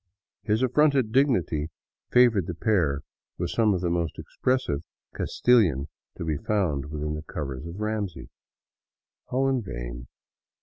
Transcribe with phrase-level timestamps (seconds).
[0.41, 1.69] His affronted dignity
[2.09, 3.01] favored the pair
[3.37, 4.81] with some of the most expressive
[5.13, 8.29] Castilian to be found within the covers of Ramsey.
[9.27, 10.07] All in vain.